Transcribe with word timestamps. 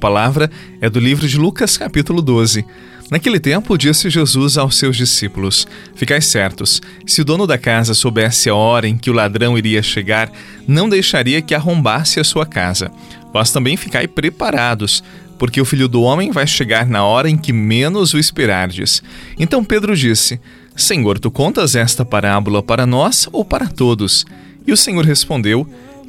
palavra 0.00 0.50
é 0.80 0.90
do 0.90 0.98
livro 0.98 1.28
de 1.28 1.38
Lucas, 1.38 1.76
capítulo 1.76 2.20
12. 2.20 2.64
Naquele 3.08 3.38
tempo, 3.38 3.78
disse 3.78 4.10
Jesus 4.10 4.58
aos 4.58 4.76
seus 4.76 4.96
discípulos: 4.96 5.66
Ficai 5.94 6.20
certos, 6.20 6.80
se 7.06 7.20
o 7.20 7.24
dono 7.24 7.46
da 7.46 7.56
casa 7.56 7.94
soubesse 7.94 8.50
a 8.50 8.54
hora 8.54 8.88
em 8.88 8.96
que 8.96 9.10
o 9.10 9.12
ladrão 9.12 9.56
iria 9.56 9.82
chegar, 9.82 10.30
não 10.66 10.88
deixaria 10.88 11.40
que 11.40 11.54
arrombasse 11.54 12.18
a 12.18 12.24
sua 12.24 12.44
casa. 12.44 12.90
Vós 13.32 13.52
também 13.52 13.76
ficai 13.76 14.08
preparados, 14.08 15.04
porque 15.38 15.60
o 15.60 15.64
filho 15.64 15.86
do 15.86 16.02
homem 16.02 16.32
vai 16.32 16.46
chegar 16.46 16.86
na 16.86 17.04
hora 17.04 17.30
em 17.30 17.36
que 17.36 17.52
menos 17.52 18.14
o 18.14 18.18
esperardes. 18.18 19.02
Então 19.38 19.62
Pedro 19.62 19.96
disse: 19.96 20.40
Senhor, 20.74 21.18
tu 21.18 21.30
contas 21.30 21.76
esta 21.76 22.04
parábola 22.04 22.62
para 22.62 22.86
nós 22.86 23.28
ou 23.30 23.44
para 23.44 23.68
todos? 23.68 24.26
E 24.66 24.72
o 24.72 24.76
Senhor 24.76 25.04
respondeu: 25.04 25.68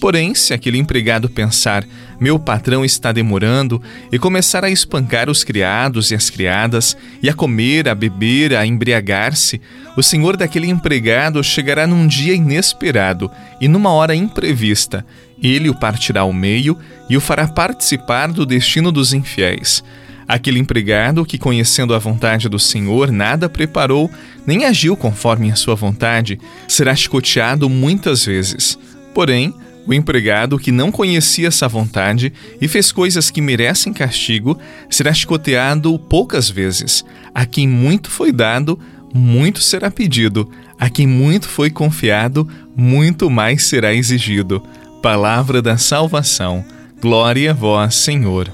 Porém, 0.00 0.34
se 0.34 0.52
aquele 0.52 0.78
empregado 0.78 1.28
pensar, 1.28 1.84
meu 2.20 2.38
patrão 2.38 2.84
está 2.84 3.12
demorando, 3.12 3.80
e 4.12 4.18
começar 4.18 4.62
a 4.62 4.70
espancar 4.70 5.30
os 5.30 5.42
criados 5.42 6.10
e 6.10 6.14
as 6.14 6.28
criadas, 6.28 6.96
e 7.22 7.30
a 7.30 7.34
comer, 7.34 7.88
a 7.88 7.94
beber, 7.94 8.54
a 8.54 8.66
embriagar-se, 8.66 9.60
o 9.96 10.02
senhor 10.02 10.36
daquele 10.36 10.68
empregado 10.68 11.42
chegará 11.42 11.86
num 11.86 12.06
dia 12.06 12.34
inesperado 12.34 13.30
e 13.60 13.68
numa 13.68 13.90
hora 13.90 14.14
imprevista. 14.14 15.04
Ele 15.42 15.70
o 15.70 15.74
partirá 15.74 16.22
ao 16.22 16.32
meio 16.32 16.78
e 17.08 17.16
o 17.16 17.20
fará 17.20 17.48
participar 17.48 18.28
do 18.28 18.44
destino 18.44 18.92
dos 18.92 19.12
infiéis. 19.14 19.82
Aquele 20.28 20.58
empregado 20.58 21.24
que, 21.24 21.38
conhecendo 21.38 21.94
a 21.94 21.98
vontade 21.98 22.48
do 22.48 22.58
Senhor, 22.58 23.12
nada 23.12 23.48
preparou, 23.48 24.10
nem 24.46 24.64
agiu 24.64 24.96
conforme 24.96 25.52
a 25.52 25.56
sua 25.56 25.76
vontade, 25.76 26.40
será 26.66 26.94
chicoteado 26.96 27.68
muitas 27.70 28.24
vezes. 28.24 28.76
Porém, 29.14 29.54
o 29.86 29.94
empregado 29.94 30.58
que 30.58 30.72
não 30.72 30.90
conhecia 30.90 31.48
essa 31.48 31.68
vontade 31.68 32.32
e 32.60 32.66
fez 32.66 32.90
coisas 32.90 33.30
que 33.30 33.40
merecem 33.40 33.92
castigo 33.92 34.58
será 34.90 35.14
chicoteado 35.14 35.98
poucas 35.98 36.50
vezes. 36.50 37.04
A 37.34 37.46
quem 37.46 37.68
muito 37.68 38.10
foi 38.10 38.32
dado, 38.32 38.78
muito 39.14 39.62
será 39.62 39.90
pedido. 39.90 40.50
A 40.78 40.90
quem 40.90 41.06
muito 41.06 41.48
foi 41.48 41.70
confiado, 41.70 42.46
muito 42.76 43.30
mais 43.30 43.64
será 43.64 43.94
exigido. 43.94 44.62
Palavra 45.02 45.62
da 45.62 45.78
salvação. 45.78 46.64
Glória 47.00 47.52
a 47.52 47.54
vós, 47.54 47.94
Senhor. 47.94 48.50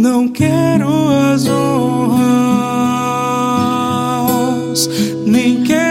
Não 0.00 0.28
quero 0.28 0.88
as 1.34 1.44
honras, 1.48 2.08
nem 5.26 5.64
quero 5.64 5.87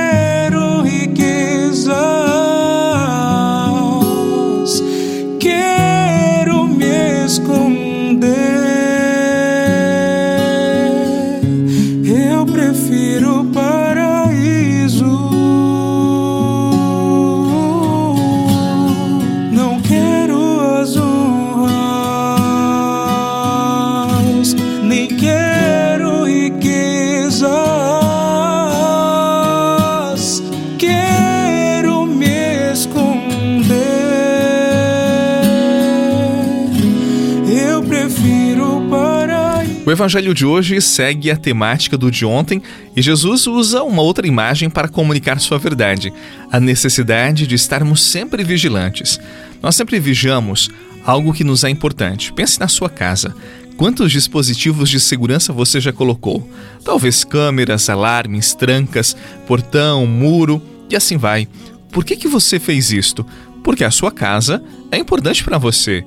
O 39.87 39.91
evangelho 39.91 40.33
de 40.33 40.45
hoje 40.45 40.81
segue 40.81 41.31
a 41.31 41.37
temática 41.37 41.97
do 41.97 42.11
de 42.11 42.25
ontem 42.25 42.61
e 42.93 43.01
Jesus 43.01 43.47
usa 43.47 43.83
uma 43.83 44.01
outra 44.01 44.27
imagem 44.27 44.69
para 44.69 44.89
comunicar 44.89 45.39
sua 45.39 45.57
verdade, 45.57 46.11
a 46.51 46.59
necessidade 46.59 47.47
de 47.47 47.55
estarmos 47.55 48.03
sempre 48.03 48.43
vigilantes. 48.43 49.17
Nós 49.63 49.77
sempre 49.77 49.97
vigiamos 49.97 50.69
algo 51.05 51.31
que 51.31 51.45
nos 51.45 51.63
é 51.63 51.69
importante. 51.69 52.33
Pense 52.33 52.59
na 52.59 52.67
sua 52.67 52.89
casa. 52.89 53.33
Quantos 53.77 54.11
dispositivos 54.11 54.89
de 54.89 54.99
segurança 54.99 55.53
você 55.53 55.79
já 55.79 55.93
colocou? 55.93 56.45
Talvez 56.83 57.23
câmeras, 57.23 57.89
alarmes, 57.89 58.53
trancas, 58.53 59.15
portão, 59.47 60.05
muro 60.05 60.61
e 60.89 60.97
assim 60.97 61.15
vai. 61.15 61.47
Por 61.93 62.03
que, 62.03 62.17
que 62.17 62.27
você 62.27 62.59
fez 62.59 62.91
isto? 62.91 63.25
Porque 63.63 63.85
a 63.85 63.91
sua 63.91 64.11
casa 64.11 64.61
é 64.91 64.97
importante 64.97 65.45
para 65.45 65.57
você. 65.57 66.03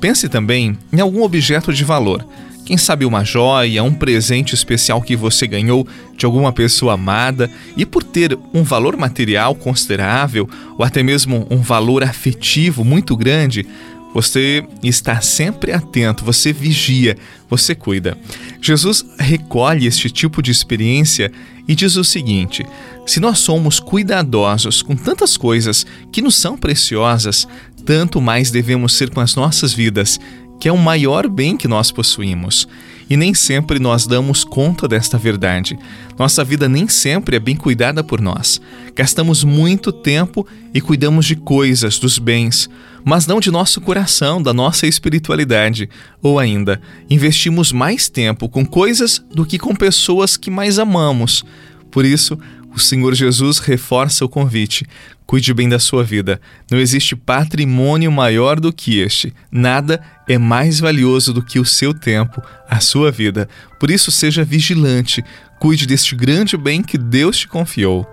Pense 0.00 0.30
também 0.30 0.78
em 0.90 1.00
algum 1.00 1.22
objeto 1.22 1.74
de 1.74 1.84
valor. 1.84 2.24
Quem 2.68 2.76
sabe 2.76 3.06
uma 3.06 3.24
joia, 3.24 3.82
um 3.82 3.94
presente 3.94 4.54
especial 4.54 5.00
que 5.00 5.16
você 5.16 5.46
ganhou 5.46 5.88
de 6.14 6.26
alguma 6.26 6.52
pessoa 6.52 6.92
amada 6.92 7.50
e 7.74 7.86
por 7.86 8.04
ter 8.04 8.38
um 8.52 8.62
valor 8.62 8.94
material 8.94 9.54
considerável 9.54 10.46
ou 10.76 10.84
até 10.84 11.02
mesmo 11.02 11.46
um 11.48 11.62
valor 11.62 12.04
afetivo 12.04 12.84
muito 12.84 13.16
grande, 13.16 13.66
você 14.12 14.62
está 14.82 15.18
sempre 15.22 15.72
atento, 15.72 16.26
você 16.26 16.52
vigia, 16.52 17.16
você 17.48 17.74
cuida. 17.74 18.18
Jesus 18.60 19.02
recolhe 19.18 19.86
este 19.86 20.10
tipo 20.10 20.42
de 20.42 20.50
experiência 20.50 21.32
e 21.66 21.74
diz 21.74 21.96
o 21.96 22.04
seguinte: 22.04 22.66
se 23.06 23.18
nós 23.18 23.38
somos 23.38 23.80
cuidadosos 23.80 24.82
com 24.82 24.94
tantas 24.94 25.38
coisas 25.38 25.86
que 26.12 26.20
nos 26.20 26.34
são 26.34 26.54
preciosas, 26.54 27.48
tanto 27.86 28.20
mais 28.20 28.50
devemos 28.50 28.92
ser 28.92 29.08
com 29.08 29.20
as 29.20 29.34
nossas 29.34 29.72
vidas, 29.72 30.20
que 30.58 30.68
é 30.68 30.72
o 30.72 30.76
maior 30.76 31.28
bem 31.28 31.56
que 31.56 31.68
nós 31.68 31.90
possuímos. 31.90 32.66
E 33.10 33.16
nem 33.16 33.32
sempre 33.32 33.78
nós 33.78 34.06
damos 34.06 34.44
conta 34.44 34.86
desta 34.86 35.16
verdade. 35.16 35.78
Nossa 36.18 36.44
vida 36.44 36.68
nem 36.68 36.88
sempre 36.88 37.36
é 37.36 37.40
bem 37.40 37.56
cuidada 37.56 38.04
por 38.04 38.20
nós. 38.20 38.60
Gastamos 38.94 39.44
muito 39.44 39.90
tempo 39.90 40.46
e 40.74 40.80
cuidamos 40.80 41.24
de 41.24 41.34
coisas, 41.34 41.98
dos 41.98 42.18
bens, 42.18 42.68
mas 43.04 43.26
não 43.26 43.40
de 43.40 43.50
nosso 43.50 43.80
coração, 43.80 44.42
da 44.42 44.52
nossa 44.52 44.86
espiritualidade. 44.86 45.88
Ou 46.22 46.38
ainda, 46.38 46.80
investimos 47.08 47.72
mais 47.72 48.10
tempo 48.10 48.48
com 48.48 48.66
coisas 48.66 49.24
do 49.32 49.46
que 49.46 49.58
com 49.58 49.74
pessoas 49.74 50.36
que 50.36 50.50
mais 50.50 50.78
amamos. 50.78 51.44
Por 51.90 52.04
isso, 52.04 52.38
o 52.74 52.78
Senhor 52.78 53.14
Jesus 53.14 53.58
reforça 53.58 54.24
o 54.24 54.28
convite. 54.28 54.86
Cuide 55.26 55.52
bem 55.52 55.68
da 55.68 55.78
sua 55.78 56.04
vida. 56.04 56.40
Não 56.70 56.78
existe 56.78 57.16
patrimônio 57.16 58.10
maior 58.10 58.60
do 58.60 58.72
que 58.72 58.98
este. 58.98 59.34
Nada 59.50 60.00
é 60.17 60.17
mais 60.36 60.80
valioso 60.80 61.32
do 61.32 61.42
que 61.42 61.58
o 61.58 61.64
seu 61.64 61.94
tempo, 61.94 62.42
a 62.68 62.80
sua 62.80 63.10
vida. 63.10 63.48
Por 63.80 63.90
isso, 63.90 64.10
seja 64.10 64.44
vigilante. 64.44 65.24
Cuide 65.58 65.86
deste 65.86 66.14
grande 66.14 66.56
bem 66.56 66.82
que 66.82 66.98
Deus 66.98 67.38
te 67.38 67.48
confiou. 67.48 68.06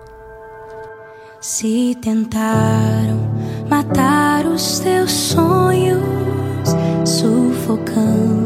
Se 1.40 1.96
tentaram 2.00 3.34
matar 3.68 4.46
os 4.46 4.78
teus 4.78 5.12
sonhos, 5.12 6.00
sufocando 7.04 8.45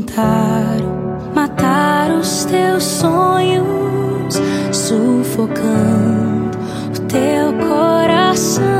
tentaram 0.00 1.30
matar 1.34 2.10
os 2.12 2.44
teus 2.46 2.82
sonhos, 2.82 4.40
sufocando 4.72 6.58
o 6.96 7.00
teu 7.06 7.52
coração. 7.68 8.79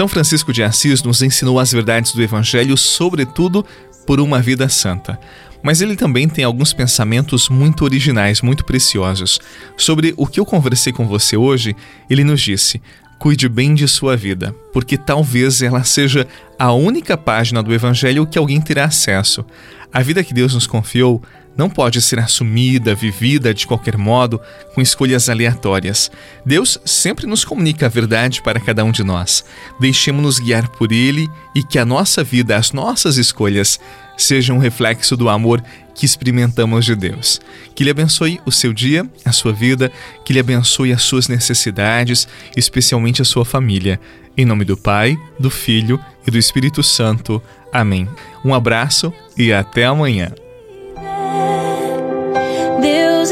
São 0.00 0.08
Francisco 0.08 0.50
de 0.50 0.62
Assis 0.62 1.02
nos 1.02 1.20
ensinou 1.20 1.60
as 1.60 1.72
verdades 1.72 2.14
do 2.14 2.22
Evangelho, 2.22 2.74
sobretudo 2.74 3.62
por 4.06 4.18
uma 4.18 4.40
vida 4.40 4.66
santa. 4.66 5.20
Mas 5.62 5.82
ele 5.82 5.94
também 5.94 6.26
tem 6.26 6.42
alguns 6.42 6.72
pensamentos 6.72 7.50
muito 7.50 7.84
originais, 7.84 8.40
muito 8.40 8.64
preciosos. 8.64 9.38
Sobre 9.76 10.14
o 10.16 10.26
que 10.26 10.40
eu 10.40 10.46
conversei 10.46 10.90
com 10.90 11.06
você 11.06 11.36
hoje, 11.36 11.76
ele 12.08 12.24
nos 12.24 12.40
disse: 12.40 12.80
cuide 13.18 13.46
bem 13.46 13.74
de 13.74 13.86
sua 13.86 14.16
vida, 14.16 14.54
porque 14.72 14.96
talvez 14.96 15.60
ela 15.60 15.84
seja 15.84 16.26
a 16.58 16.72
única 16.72 17.14
página 17.14 17.62
do 17.62 17.74
Evangelho 17.74 18.26
que 18.26 18.38
alguém 18.38 18.58
terá 18.58 18.86
acesso. 18.86 19.44
A 19.92 20.00
vida 20.00 20.24
que 20.24 20.32
Deus 20.32 20.54
nos 20.54 20.66
confiou 20.66 21.22
não 21.60 21.68
pode 21.68 22.00
ser 22.00 22.18
assumida, 22.18 22.94
vivida 22.94 23.52
de 23.52 23.66
qualquer 23.66 23.98
modo, 23.98 24.40
com 24.74 24.80
escolhas 24.80 25.28
aleatórias. 25.28 26.10
Deus 26.42 26.78
sempre 26.86 27.26
nos 27.26 27.44
comunica 27.44 27.84
a 27.84 27.88
verdade 27.90 28.40
para 28.40 28.58
cada 28.58 28.82
um 28.82 28.90
de 28.90 29.04
nós. 29.04 29.44
Deixemos-nos 29.78 30.38
guiar 30.38 30.70
por 30.70 30.90
Ele 30.90 31.28
e 31.54 31.62
que 31.62 31.78
a 31.78 31.84
nossa 31.84 32.24
vida, 32.24 32.56
as 32.56 32.72
nossas 32.72 33.18
escolhas, 33.18 33.78
sejam 34.16 34.56
um 34.56 34.58
reflexo 34.58 35.18
do 35.18 35.28
amor 35.28 35.62
que 35.94 36.06
experimentamos 36.06 36.86
de 36.86 36.96
Deus. 36.96 37.38
Que 37.74 37.82
Ele 37.82 37.90
abençoe 37.90 38.40
o 38.46 38.50
seu 38.50 38.72
dia, 38.72 39.06
a 39.22 39.30
sua 39.30 39.52
vida, 39.52 39.92
que 40.24 40.32
Ele 40.32 40.40
abençoe 40.40 40.94
as 40.94 41.02
suas 41.02 41.28
necessidades, 41.28 42.26
especialmente 42.56 43.20
a 43.20 43.24
sua 43.26 43.44
família. 43.44 44.00
Em 44.34 44.46
nome 44.46 44.64
do 44.64 44.78
Pai, 44.78 45.14
do 45.38 45.50
Filho 45.50 46.00
e 46.26 46.30
do 46.30 46.38
Espírito 46.38 46.82
Santo. 46.82 47.42
Amém. 47.70 48.08
Um 48.42 48.54
abraço 48.54 49.12
e 49.36 49.52
até 49.52 49.84
amanhã. 49.84 50.32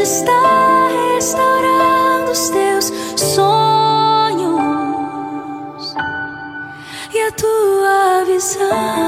Está 0.08 0.88
restaurando 1.14 2.31
os 2.32 2.49
teus 2.49 2.87
sonhos 3.16 3.44
e 7.12 7.20
a 7.20 7.32
tua 7.32 8.25
visão. 8.25 9.07